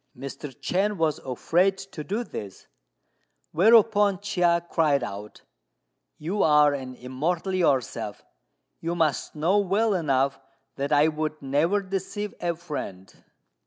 Mr. 0.17 0.49
Chên 0.61 0.97
was 0.97 1.19
afraid 1.19 1.77
to 1.77 2.03
do 2.03 2.23
this; 2.23 2.65
whereupon 3.51 4.19
Chia 4.19 4.59
cried 4.67 5.03
out, 5.03 5.43
"You 6.17 6.41
are 6.41 6.73
an 6.73 6.95
Immortal 6.95 7.53
yourself; 7.53 8.23
you 8.79 8.95
must 8.95 9.35
know 9.35 9.59
well 9.59 9.93
enough 9.93 10.39
that 10.75 10.91
I 10.91 11.07
would 11.07 11.39
never 11.43 11.83
deceive 11.83 12.33
a 12.41 12.55
friend." 12.55 13.13